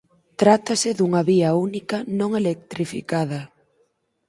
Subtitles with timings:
[0.41, 3.41] Trátase dunha vía única non electrificada.